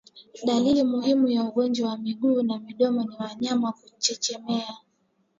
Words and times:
Dalili 0.45 0.83
muhimu 0.83 1.27
ya 1.27 1.43
ugonjwa 1.43 1.89
wa 1.89 1.97
miguu 1.97 2.43
na 2.43 2.59
midomo 2.59 3.03
ni 3.03 3.15
wanyama 3.19 3.71
kuchechemea 3.71 4.77